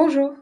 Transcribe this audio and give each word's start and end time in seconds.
Bonjour, 0.00 0.32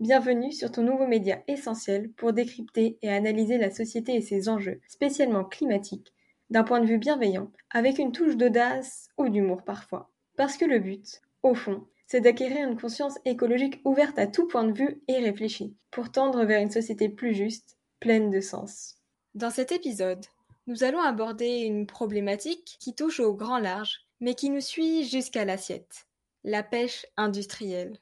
bienvenue 0.00 0.50
sur 0.50 0.72
ton 0.72 0.82
nouveau 0.82 1.06
média 1.06 1.40
essentiel 1.46 2.10
pour 2.14 2.32
décrypter 2.32 2.98
et 3.00 3.10
analyser 3.10 3.58
la 3.58 3.70
société 3.70 4.16
et 4.16 4.20
ses 4.20 4.48
enjeux, 4.48 4.80
spécialement 4.88 5.44
climatiques, 5.44 6.12
d'un 6.50 6.64
point 6.64 6.80
de 6.80 6.86
vue 6.86 6.98
bienveillant, 6.98 7.52
avec 7.70 8.00
une 8.00 8.10
touche 8.10 8.36
d'audace 8.36 9.10
ou 9.16 9.28
d'humour 9.28 9.62
parfois. 9.62 10.10
Parce 10.36 10.56
que 10.56 10.64
le 10.64 10.80
but, 10.80 11.22
au 11.44 11.54
fond, 11.54 11.86
c'est 12.08 12.22
d'acquérir 12.22 12.68
une 12.68 12.76
conscience 12.76 13.16
écologique 13.24 13.80
ouverte 13.84 14.18
à 14.18 14.26
tout 14.26 14.48
point 14.48 14.64
de 14.64 14.76
vue 14.76 15.00
et 15.06 15.20
réfléchie, 15.20 15.76
pour 15.92 16.10
tendre 16.10 16.44
vers 16.44 16.60
une 16.60 16.72
société 16.72 17.08
plus 17.08 17.34
juste, 17.34 17.78
pleine 18.00 18.30
de 18.30 18.40
sens. 18.40 18.96
Dans 19.36 19.50
cet 19.50 19.70
épisode, 19.70 20.26
nous 20.66 20.82
allons 20.82 21.00
aborder 21.00 21.58
une 21.58 21.86
problématique 21.86 22.78
qui 22.80 22.96
touche 22.96 23.20
au 23.20 23.32
grand 23.32 23.60
large, 23.60 24.08
mais 24.18 24.34
qui 24.34 24.50
nous 24.50 24.60
suit 24.60 25.04
jusqu'à 25.04 25.44
l'assiette, 25.44 26.08
la 26.42 26.64
pêche 26.64 27.06
industrielle. 27.16 28.00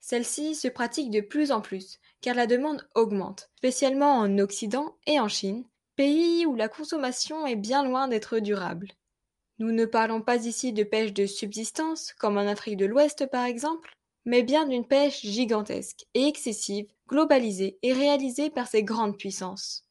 Celle-ci 0.00 0.54
se 0.54 0.68
pratique 0.68 1.10
de 1.10 1.20
plus 1.20 1.52
en 1.52 1.60
plus, 1.60 1.98
car 2.20 2.34
la 2.34 2.46
demande 2.46 2.88
augmente, 2.94 3.50
spécialement 3.56 4.18
en 4.18 4.38
Occident 4.38 4.96
et 5.06 5.20
en 5.20 5.28
Chine, 5.28 5.64
pays 5.94 6.46
où 6.46 6.54
la 6.56 6.68
consommation 6.68 7.46
est 7.46 7.56
bien 7.56 7.84
loin 7.84 8.08
d'être 8.08 8.38
durable. 8.38 8.88
Nous 9.58 9.72
ne 9.72 9.84
parlons 9.84 10.22
pas 10.22 10.46
ici 10.46 10.72
de 10.72 10.84
pêche 10.84 11.12
de 11.12 11.26
subsistance, 11.26 12.14
comme 12.14 12.38
en 12.38 12.48
Afrique 12.48 12.78
de 12.78 12.86
l'Ouest 12.86 13.26
par 13.30 13.44
exemple, 13.44 13.94
mais 14.24 14.42
bien 14.42 14.66
d'une 14.66 14.86
pêche 14.86 15.20
gigantesque 15.20 16.06
et 16.14 16.26
excessive, 16.26 16.90
globalisée 17.06 17.78
et 17.82 17.92
réalisée 17.92 18.48
par 18.48 18.68
ces 18.68 18.82
grandes 18.82 19.18
puissances. 19.18 19.84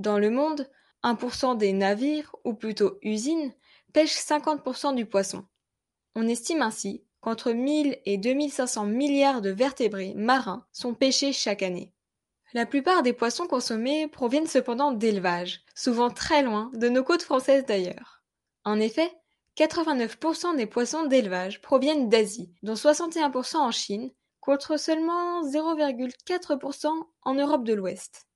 Dans 0.00 0.18
le 0.18 0.30
monde, 0.30 0.68
1% 1.04 1.56
des 1.56 1.72
navires, 1.72 2.34
ou 2.44 2.54
plutôt 2.54 2.98
usines, 3.02 3.54
pêchent 3.92 4.18
50% 4.18 4.94
du 4.94 5.06
poisson. 5.06 5.44
On 6.14 6.26
estime 6.26 6.62
ainsi 6.62 7.04
qu'entre 7.20 7.52
1000 7.52 7.98
et 8.04 8.18
2500 8.18 8.86
milliards 8.86 9.42
de 9.42 9.50
vertébrés 9.50 10.14
marins 10.14 10.66
sont 10.72 10.94
pêchés 10.94 11.32
chaque 11.32 11.62
année. 11.62 11.92
La 12.52 12.66
plupart 12.66 13.02
des 13.02 13.12
poissons 13.12 13.46
consommés 13.46 14.08
proviennent 14.08 14.46
cependant 14.46 14.90
d'élevage, 14.90 15.62
souvent 15.74 16.10
très 16.10 16.42
loin 16.42 16.70
de 16.74 16.88
nos 16.88 17.04
côtes 17.04 17.22
françaises 17.22 17.64
d'ailleurs. 17.64 18.22
En 18.64 18.80
effet, 18.80 19.12
89% 19.56 20.56
des 20.56 20.66
poissons 20.66 21.06
d'élevage 21.06 21.60
proviennent 21.60 22.08
d'Asie, 22.08 22.52
dont 22.62 22.74
61% 22.74 23.56
en 23.56 23.70
Chine, 23.70 24.10
contre 24.40 24.78
seulement 24.78 25.42
0,4% 25.42 26.88
en 27.22 27.34
Europe 27.34 27.64
de 27.64 27.74
l'Ouest. 27.74 28.26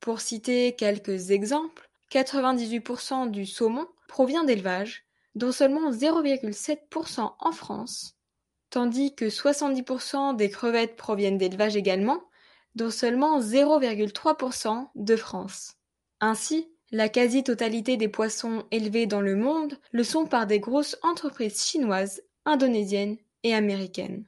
Pour 0.00 0.20
citer 0.20 0.74
quelques 0.74 1.30
exemples, 1.30 1.90
98% 2.10 3.30
du 3.30 3.46
saumon 3.46 3.86
provient 4.08 4.44
d'élevage, 4.44 5.04
dont 5.34 5.52
seulement 5.52 5.92
0,7% 5.92 7.34
en 7.38 7.52
France, 7.52 8.16
tandis 8.70 9.14
que 9.14 9.26
70% 9.26 10.36
des 10.36 10.48
crevettes 10.48 10.96
proviennent 10.96 11.38
d'élevage 11.38 11.76
également, 11.76 12.22
dont 12.74 12.90
seulement 12.90 13.40
0,3% 13.40 14.88
de 14.94 15.16
France. 15.16 15.74
Ainsi, 16.20 16.68
la 16.92 17.08
quasi-totalité 17.08 17.96
des 17.96 18.08
poissons 18.08 18.64
élevés 18.70 19.06
dans 19.06 19.20
le 19.20 19.36
monde 19.36 19.78
le 19.92 20.04
sont 20.04 20.26
par 20.26 20.46
des 20.46 20.60
grosses 20.60 20.98
entreprises 21.02 21.64
chinoises, 21.64 22.22
indonésiennes 22.44 23.16
et 23.42 23.54
américaines. 23.54 24.24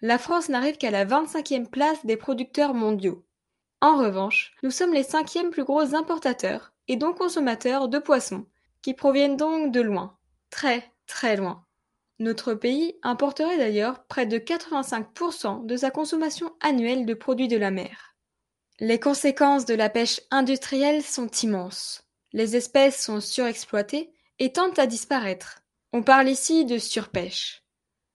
La 0.00 0.18
France 0.18 0.48
n'arrive 0.48 0.76
qu'à 0.76 0.90
la 0.90 1.04
25e 1.04 1.66
place 1.66 2.04
des 2.06 2.16
producteurs 2.16 2.74
mondiaux. 2.74 3.24
En 3.80 3.96
revanche, 3.96 4.54
nous 4.62 4.70
sommes 4.70 4.92
les 4.92 5.02
cinquièmes 5.02 5.50
plus 5.50 5.64
gros 5.64 5.94
importateurs 5.94 6.72
et 6.88 6.96
donc 6.96 7.18
consommateurs 7.18 7.88
de 7.88 7.98
poissons, 7.98 8.46
qui 8.82 8.94
proviennent 8.94 9.36
donc 9.36 9.72
de 9.72 9.80
loin, 9.80 10.16
très 10.50 10.90
très 11.06 11.36
loin. 11.36 11.64
Notre 12.20 12.52
pays 12.52 12.98
importerait 13.02 13.56
d'ailleurs 13.56 14.04
près 14.04 14.26
de 14.26 14.36
85% 14.36 15.64
de 15.64 15.74
sa 15.74 15.90
consommation 15.90 16.52
annuelle 16.60 17.06
de 17.06 17.14
produits 17.14 17.48
de 17.48 17.56
la 17.56 17.70
mer. 17.70 18.14
Les 18.78 19.00
conséquences 19.00 19.64
de 19.64 19.72
la 19.72 19.88
pêche 19.88 20.20
industrielle 20.30 21.02
sont 21.02 21.30
immenses. 21.42 22.02
Les 22.34 22.56
espèces 22.56 23.02
sont 23.02 23.20
surexploitées 23.20 24.12
et 24.38 24.52
tendent 24.52 24.78
à 24.78 24.86
disparaître. 24.86 25.62
On 25.94 26.02
parle 26.02 26.28
ici 26.28 26.66
de 26.66 26.76
surpêche. 26.76 27.64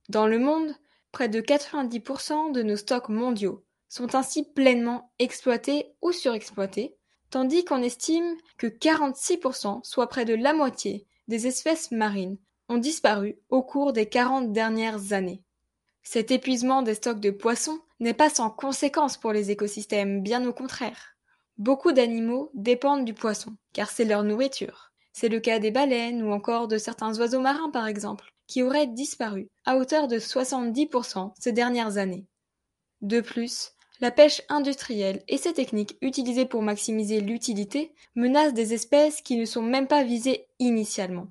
Dans 0.07 0.27
le 0.27 0.37
monde, 0.37 0.75
près 1.11 1.27
de 1.27 1.41
90% 1.41 2.51
de 2.51 2.61
nos 2.61 2.77
stocks 2.77 3.09
mondiaux 3.09 3.65
sont 3.89 4.13
ainsi 4.13 4.43
pleinement 4.43 5.11
exploités 5.17 5.95
ou 6.03 6.11
surexploités, 6.11 6.95
tandis 7.31 7.65
qu'on 7.65 7.81
estime 7.81 8.37
que 8.59 8.67
46%, 8.67 9.83
soit 9.83 10.09
près 10.09 10.25
de 10.25 10.35
la 10.35 10.53
moitié, 10.53 11.07
des 11.27 11.47
espèces 11.47 11.89
marines 11.89 12.37
ont 12.69 12.77
disparu 12.77 13.37
au 13.49 13.61
cours 13.61 13.93
des 13.93 14.07
quarante 14.07 14.51
dernières 14.51 15.13
années. 15.13 15.43
Cet 16.03 16.31
épuisement 16.31 16.81
des 16.81 16.93
stocks 16.93 17.19
de 17.19 17.31
poissons 17.31 17.79
n'est 17.99 18.13
pas 18.13 18.29
sans 18.29 18.49
conséquence 18.49 19.17
pour 19.17 19.33
les 19.33 19.51
écosystèmes, 19.51 20.21
bien 20.21 20.45
au 20.47 20.53
contraire. 20.53 21.15
Beaucoup 21.57 21.93
d'animaux 21.93 22.51
dépendent 22.53 23.05
du 23.05 23.13
poisson, 23.13 23.55
car 23.73 23.89
c'est 23.89 24.05
leur 24.05 24.23
nourriture. 24.23 24.91
C'est 25.13 25.29
le 25.29 25.39
cas 25.39 25.59
des 25.59 25.71
baleines 25.71 26.21
ou 26.21 26.31
encore 26.31 26.67
de 26.67 26.77
certains 26.77 27.17
oiseaux 27.17 27.39
marins 27.39 27.69
par 27.71 27.87
exemple, 27.87 28.33
qui 28.47 28.61
auraient 28.61 28.87
disparu 28.87 29.49
à 29.65 29.77
hauteur 29.77 30.07
de 30.07 30.19
70% 30.19 31.33
ces 31.39 31.51
dernières 31.53 31.97
années. 31.97 32.27
De 33.01 33.21
plus, 33.21 33.71
la 34.01 34.11
pêche 34.11 34.41
industrielle 34.49 35.23
et 35.27 35.37
ses 35.37 35.53
techniques 35.53 35.97
utilisées 36.01 36.45
pour 36.45 36.61
maximiser 36.61 37.21
l'utilité 37.21 37.93
menacent 38.15 38.53
des 38.53 38.73
espèces 38.73 39.21
qui 39.21 39.37
ne 39.37 39.45
sont 39.45 39.61
même 39.61 39.87
pas 39.87 40.03
visées 40.03 40.47
initialement. 40.59 41.27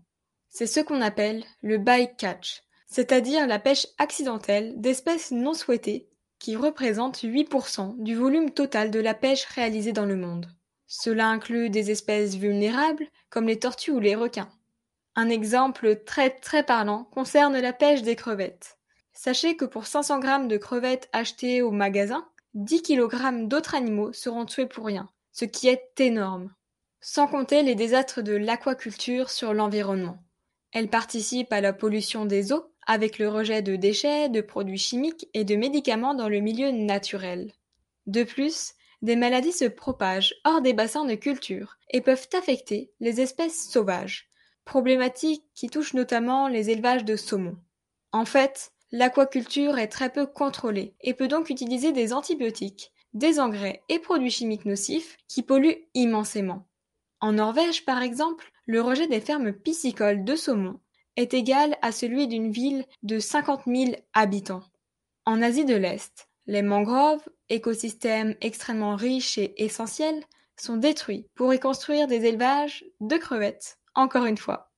C'est 0.57 0.69
ce 0.69 0.79
qu'on 0.79 1.01
appelle 1.01 1.43
le 1.63 1.79
by-catch, 1.79 2.63
c'est-à-dire 2.87 3.49
la 3.49 3.59
pêche 3.59 3.89
accidentelle 3.99 4.81
d'espèces 4.81 5.33
non 5.33 5.53
souhaitées 5.53 6.09
qui 6.39 6.55
représentent 6.55 7.25
8% 7.25 8.01
du 8.01 8.15
volume 8.15 8.53
total 8.53 8.93
de 8.93 9.01
la 9.01 9.15
pêche 9.15 9.47
réalisée 9.47 9.93
dans 9.93 10.07
le 10.07 10.15
monde. 10.15 10.47
Cela 10.87 11.27
inclut 11.27 11.71
des 11.71 11.91
espèces 11.91 12.37
vulnérables 12.37 13.09
comme 13.31 13.49
les 13.49 13.59
tortues 13.59 13.91
ou 13.91 13.99
les 13.99 14.15
requins. 14.15 14.49
Un 15.17 15.29
exemple 15.29 16.05
très 16.05 16.31
très 16.31 16.63
parlant 16.63 17.03
concerne 17.03 17.59
la 17.59 17.73
pêche 17.73 18.03
des 18.03 18.15
crevettes. 18.15 18.79
Sachez 19.13 19.57
que 19.57 19.65
pour 19.65 19.87
500 19.87 20.21
grammes 20.21 20.47
de 20.47 20.57
crevettes 20.57 21.09
achetées 21.13 21.63
au 21.63 21.73
magasin, 21.73 22.29
10 22.55 22.83
kg 22.83 23.49
d'autres 23.49 23.75
animaux 23.75 24.13
seront 24.13 24.45
tués 24.45 24.67
pour 24.67 24.87
rien, 24.87 25.11
ce 25.33 25.47
qui 25.47 25.67
est 25.67 25.99
énorme. 25.99 26.55
Sans 27.01 27.27
compter 27.27 27.65
les 27.65 27.75
désastres 27.75 28.23
de 28.23 28.37
l'aquaculture 28.37 29.31
sur 29.31 29.53
l'environnement. 29.53 30.21
Elle 30.75 30.89
participe 30.89 31.53
à 31.53 31.61
la 31.61 31.73
pollution 31.73 32.27
des 32.27 32.53
eaux 32.53 32.67
avec 32.87 33.19
le 33.19 33.29
rejet 33.29 33.63
de 33.63 33.77
déchets, 33.77 34.29
de 34.29 34.41
produits 34.41 34.77
chimiques 34.77 35.29
et 35.33 35.45
de 35.45 35.55
médicaments 35.55 36.15
dans 36.15 36.29
le 36.29 36.41
milieu 36.41 36.73
naturel. 36.73 37.53
De 38.07 38.25
plus, 38.25 38.75
des 39.01 39.15
maladies 39.15 39.53
se 39.53 39.67
propagent 39.67 40.35
hors 40.45 40.61
des 40.61 40.73
bassins 40.73 41.05
de 41.05 41.15
culture 41.15 41.79
et 41.91 42.01
peuvent 42.01 42.29
affecter 42.37 42.91
les 42.99 43.21
espèces 43.21 43.71
sauvages, 43.71 44.29
problématique 44.65 45.45
qui 45.55 45.69
touche 45.69 45.95
notamment 45.95 46.49
les 46.49 46.71
élevages 46.71 47.05
de 47.05 47.15
saumon. 47.15 47.57
En 48.11 48.25
fait, 48.25 48.73
l'aquaculture 48.91 49.79
est 49.79 49.89
très 49.89 50.11
peu 50.11 50.27
contrôlée 50.27 50.95
et 51.01 51.15
peut 51.15 51.29
donc 51.29 51.51
utiliser 51.51 51.93
des 51.93 52.13
antibiotiques, 52.13 52.93
des 53.13 53.39
engrais 53.39 53.83
et 53.89 54.01
produits 54.01 54.31
chimiques 54.31 54.65
nocifs 54.65 55.19
qui 55.29 55.43
polluent 55.43 55.87
immensément. 55.95 56.67
En 57.21 57.33
Norvège, 57.33 57.85
par 57.85 58.03
exemple, 58.03 58.51
le 58.67 58.81
rejet 58.81 59.07
des 59.07 59.21
fermes 59.21 59.53
piscicoles 59.53 60.25
de 60.25 60.37
saumon 60.37 60.81
est 61.17 61.35
égal 61.35 61.77
à 61.83 61.93
celui 61.93 62.27
d'une 62.27 62.51
ville 62.51 62.85
de 63.03 63.19
50 63.19 63.63
000 63.67 63.93
habitants. 64.15 64.65
En 65.27 65.43
Asie 65.43 65.65
de 65.65 65.75
l'Est, 65.75 66.29
les 66.47 66.63
mangroves, 66.63 67.29
écosystèmes 67.49 68.35
extrêmement 68.41 68.97
riches 68.97 69.39
et 69.39 69.65
essentiels, 69.65 70.25
sont 70.57 70.77
détruits 70.77 71.29
pour 71.35 71.53
y 71.53 71.59
construire 71.59 72.07
des 72.07 72.25
élevages 72.27 72.85
de 73.01 73.17
crevettes, 73.17 73.79
encore 73.95 74.27
une 74.27 74.39
fois. 74.39 74.73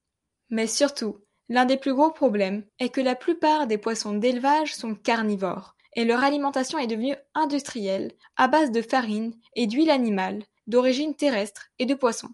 Mais 0.51 0.67
surtout, 0.67 1.21
l'un 1.49 1.65
des 1.65 1.77
plus 1.77 1.95
gros 1.95 2.11
problèmes 2.11 2.65
est 2.79 2.89
que 2.89 3.01
la 3.01 3.15
plupart 3.15 3.67
des 3.67 3.79
poissons 3.79 4.15
d'élevage 4.15 4.75
sont 4.75 4.95
carnivores, 4.95 5.77
et 5.95 6.05
leur 6.05 6.23
alimentation 6.23 6.79
est 6.79 6.87
devenue 6.87 7.17
industrielle, 7.35 8.13
à 8.37 8.49
base 8.49 8.71
de 8.71 8.83
farine 8.83 9.35
et 9.55 9.67
d'huile 9.67 9.91
animale, 9.91 10.43
d'origine 10.67 11.15
terrestre 11.15 11.69
et 11.79 11.87
de 11.87 11.95
poisson. 11.95 12.29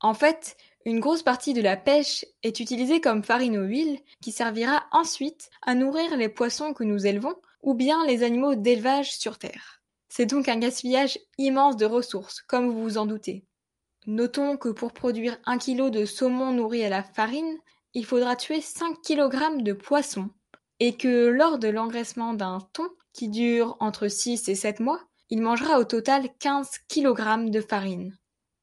En 0.00 0.14
fait, 0.14 0.56
une 0.86 1.00
grosse 1.00 1.24
partie 1.24 1.52
de 1.52 1.60
la 1.60 1.76
pêche 1.76 2.24
est 2.44 2.60
utilisée 2.60 3.00
comme 3.00 3.24
farine 3.24 3.58
aux 3.58 3.64
huile 3.64 3.98
qui 4.22 4.30
servira 4.30 4.86
ensuite 4.92 5.50
à 5.62 5.74
nourrir 5.74 6.16
les 6.16 6.28
poissons 6.28 6.72
que 6.72 6.84
nous 6.84 7.08
élevons 7.08 7.34
ou 7.62 7.74
bien 7.74 8.06
les 8.06 8.22
animaux 8.22 8.54
d'élevage 8.54 9.18
sur 9.18 9.36
Terre. 9.36 9.82
C'est 10.08 10.26
donc 10.26 10.48
un 10.48 10.60
gaspillage 10.60 11.18
immense 11.38 11.76
de 11.76 11.86
ressources, 11.86 12.40
comme 12.40 12.70
vous 12.70 12.82
vous 12.84 12.98
en 12.98 13.06
doutez. 13.06 13.44
Notons 14.06 14.56
que 14.56 14.68
pour 14.68 14.92
produire 14.92 15.36
un 15.44 15.58
kilo 15.58 15.90
de 15.90 16.04
saumon 16.04 16.52
nourri 16.52 16.84
à 16.84 16.88
la 16.88 17.02
farine, 17.02 17.58
il 17.92 18.06
faudra 18.06 18.36
tuer 18.36 18.60
5 18.60 19.02
kg 19.02 19.60
de 19.64 19.72
poissons, 19.72 20.30
et 20.78 20.96
que 20.96 21.26
lors 21.26 21.58
de 21.58 21.66
l'engraissement 21.66 22.32
d'un 22.32 22.60
thon, 22.72 22.86
qui 23.12 23.28
dure 23.28 23.76
entre 23.80 24.06
6 24.06 24.48
et 24.48 24.54
7 24.54 24.78
mois, 24.78 25.00
il 25.30 25.42
mangera 25.42 25.80
au 25.80 25.84
total 25.84 26.28
15 26.38 26.70
kg 26.88 27.50
de 27.50 27.60
farine. 27.60 28.16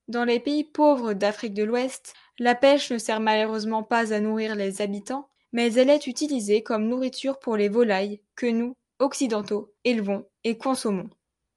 Dans 0.09 0.25
les 0.25 0.39
pays 0.39 0.65
pauvres 0.65 1.13
d'Afrique 1.13 1.53
de 1.53 1.63
l'Ouest, 1.63 2.13
la 2.37 2.55
pêche 2.55 2.91
ne 2.91 2.97
sert 2.97 3.21
malheureusement 3.21 3.83
pas 3.83 4.13
à 4.13 4.19
nourrir 4.19 4.55
les 4.55 4.81
habitants, 4.81 5.29
mais 5.53 5.73
elle 5.73 5.89
est 5.89 6.07
utilisée 6.07 6.61
comme 6.61 6.87
nourriture 6.87 7.39
pour 7.39 7.55
les 7.55 7.69
volailles 7.69 8.19
que 8.35 8.47
nous, 8.47 8.75
occidentaux 8.99 9.73
élevons 9.85 10.25
et 10.43 10.57
consommons. 10.57 11.09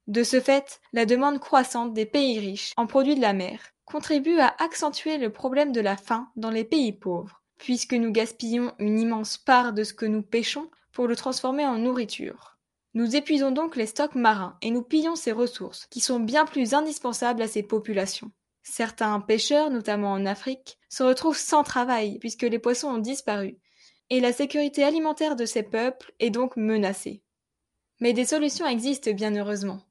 De 0.07 0.23
ce 0.23 0.39
fait, 0.39 0.79
la 0.93 1.05
demande 1.05 1.39
croissante 1.39 1.93
des 1.93 2.05
pays 2.05 2.39
riches 2.39 2.71
en 2.77 2.87
produits 2.87 3.15
de 3.15 3.21
la 3.21 3.33
mer 3.33 3.59
contribue 3.83 4.39
à 4.39 4.55
accentuer 4.59 5.17
le 5.17 5.31
problème 5.31 5.73
de 5.73 5.81
la 5.81 5.97
faim 5.97 6.29
dans 6.37 6.51
les 6.51 6.63
pays 6.63 6.93
pauvres, 6.93 7.41
puisque 7.57 7.93
nous 7.93 8.11
gaspillons 8.11 8.73
une 8.79 8.99
immense 8.99 9.37
part 9.37 9.73
de 9.73 9.83
ce 9.83 9.93
que 9.93 10.05
nous 10.05 10.21
pêchons 10.21 10.69
pour 10.93 11.07
le 11.07 11.15
transformer 11.15 11.65
en 11.65 11.77
nourriture. 11.77 12.56
Nous 12.93 13.15
épuisons 13.15 13.51
donc 13.51 13.75
les 13.75 13.85
stocks 13.85 14.15
marins 14.15 14.57
et 14.61 14.71
nous 14.71 14.81
pillons 14.81 15.15
ces 15.15 15.31
ressources, 15.31 15.87
qui 15.89 15.99
sont 15.99 16.19
bien 16.19 16.45
plus 16.45 16.73
indispensables 16.73 17.41
à 17.41 17.47
ces 17.47 17.63
populations. 17.63 18.31
Certains 18.63 19.19
pêcheurs, 19.19 19.69
notamment 19.69 20.11
en 20.11 20.25
Afrique, 20.25 20.77
se 20.89 21.03
retrouvent 21.03 21.37
sans 21.37 21.63
travail 21.63 22.19
puisque 22.19 22.43
les 22.43 22.59
poissons 22.59 22.89
ont 22.89 22.97
disparu, 22.97 23.57
et 24.09 24.19
la 24.19 24.33
sécurité 24.33 24.83
alimentaire 24.83 25.35
de 25.35 25.45
ces 25.45 25.63
peuples 25.63 26.13
est 26.19 26.29
donc 26.29 26.57
menacée. 26.57 27.23
Mais 27.99 28.13
des 28.13 28.25
solutions 28.25 28.67
existent 28.67 29.11
bien 29.11 29.35
heureusement. 29.35 29.81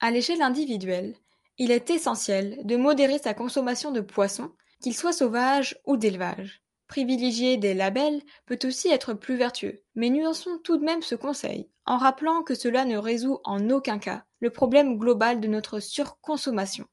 À 0.00 0.10
l'échelle 0.10 0.42
individuelle, 0.42 1.14
il 1.58 1.70
est 1.70 1.90
essentiel 1.90 2.58
de 2.64 2.76
modérer 2.76 3.18
sa 3.18 3.34
consommation 3.34 3.92
de 3.92 4.00
poissons, 4.00 4.52
qu'ils 4.82 4.96
soient 4.96 5.12
sauvages 5.12 5.78
ou 5.86 5.96
d'élevage. 5.96 6.62
Privilégier 6.88 7.56
des 7.56 7.74
labels 7.74 8.22
peut 8.46 8.58
aussi 8.64 8.88
être 8.88 9.14
plus 9.14 9.36
vertueux, 9.36 9.82
mais 9.94 10.10
nuançons 10.10 10.58
tout 10.62 10.76
de 10.76 10.84
même 10.84 11.02
ce 11.02 11.14
conseil, 11.14 11.70
en 11.86 11.96
rappelant 11.96 12.42
que 12.42 12.54
cela 12.54 12.84
ne 12.84 12.96
résout 12.96 13.40
en 13.44 13.70
aucun 13.70 13.98
cas 13.98 14.24
le 14.40 14.50
problème 14.50 14.98
global 14.98 15.40
de 15.40 15.48
notre 15.48 15.80
surconsommation. 15.80 16.86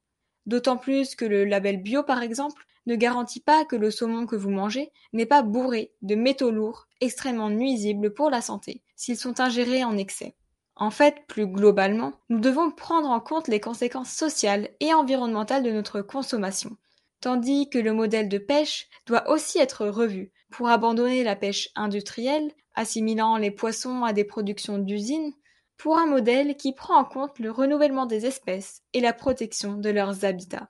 D'autant 0.45 0.77
plus 0.77 1.15
que 1.15 1.25
le 1.25 1.45
label 1.45 1.81
bio, 1.81 2.03
par 2.03 2.21
exemple, 2.21 2.65
ne 2.86 2.95
garantit 2.95 3.41
pas 3.41 3.65
que 3.65 3.75
le 3.75 3.91
saumon 3.91 4.25
que 4.25 4.36
vous 4.36 4.50
mangez 4.50 4.91
n'est 5.13 5.25
pas 5.25 5.44
bourré 5.44 5.91
de 6.01 6.15
métaux 6.15 6.51
lourds 6.51 6.88
extrêmement 7.01 7.50
nuisibles 7.50 8.13
pour 8.13 8.30
la 8.30 8.41
santé 8.41 8.81
s'ils 8.95 9.18
sont 9.18 9.39
ingérés 9.39 9.83
en 9.83 9.97
excès. 9.97 10.36
En 10.75 10.91
fait, 10.91 11.25
plus 11.27 11.45
globalement, 11.45 12.13
nous 12.30 12.39
devons 12.39 12.71
prendre 12.71 13.09
en 13.09 13.19
compte 13.19 13.47
les 13.47 13.59
conséquences 13.59 14.12
sociales 14.12 14.69
et 14.80 14.94
environnementales 14.94 15.63
de 15.63 15.71
notre 15.71 16.01
consommation, 16.01 16.77
tandis 17.21 17.69
que 17.69 17.77
le 17.77 17.94
modèle 17.94 18.30
de 18.30 18.38
pêche 18.38 18.88
doit 19.06 19.30
aussi 19.30 19.59
être 19.59 19.88
revu 19.88 20.31
pour 20.50 20.69
abandonner 20.69 21.24
la 21.24 21.36
pêche 21.36 21.69
industrielle, 21.75 22.51
assimilant 22.75 23.38
les 23.38 23.51
poissons 23.51 24.04
à 24.04 24.13
des 24.13 24.24
productions 24.24 24.78
d'usines, 24.78 25.34
pour 25.78 25.98
un 25.98 26.06
modèle 26.06 26.57
qui 26.57 26.74
prend 26.74 27.00
en 27.00 27.06
compte 27.06 27.40
le 27.40 27.51
renouvellement 27.51 28.06
des 28.06 28.25
espèces 28.25 28.84
et 28.94 29.00
la 29.00 29.13
protection 29.13 29.75
de 29.78 29.90
leurs 29.90 30.25
habitats. 30.25 30.69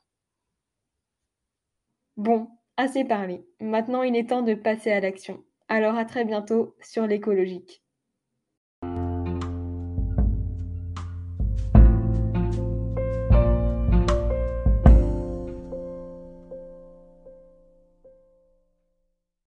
Bon, 2.15 2.47
assez 2.77 3.03
parlé. 3.03 3.45
Maintenant 3.59 4.03
il 4.03 4.15
est 4.15 4.29
temps 4.29 4.43
de 4.43 4.53
passer 4.53 4.91
à 4.91 4.99
l'action. 4.99 5.43
Alors 5.67 5.95
à 5.95 6.05
très 6.05 6.25
bientôt 6.25 6.75
sur 6.81 7.07
l'écologique. 7.07 7.81